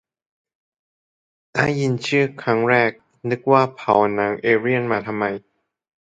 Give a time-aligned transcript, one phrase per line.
[1.53, 2.91] ได้ยินชื่อตอนแรก
[3.29, 5.31] นึกว่าเผาหนังเอเลี่ยนมาทำใหม่